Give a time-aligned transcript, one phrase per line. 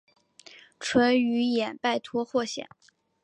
[0.79, 2.67] 淳于衍拜托霍显。